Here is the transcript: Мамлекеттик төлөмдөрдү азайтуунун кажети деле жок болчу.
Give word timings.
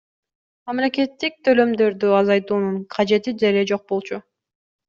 Мамлекеттик 0.69 1.35
төлөмдөрдү 1.49 2.11
азайтуунун 2.21 2.81
кажети 2.97 3.35
деле 3.45 3.65
жок 3.75 3.89
болчу. 3.93 4.23